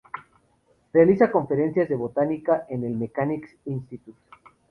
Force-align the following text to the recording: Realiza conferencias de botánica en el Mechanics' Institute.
Realiza 0.93 1.31
conferencias 1.31 1.87
de 1.87 1.93
botánica 1.95 2.65
en 2.69 2.83
el 2.85 2.97
Mechanics' 2.97 3.55
Institute. 3.65 4.13